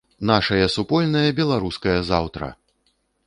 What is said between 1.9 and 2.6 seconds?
заўтра!